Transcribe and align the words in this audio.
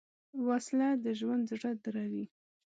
وسله 0.47 0.89
د 1.03 1.05
ژوند 1.19 1.43
زړه 1.51 1.71
دروي 1.83 2.25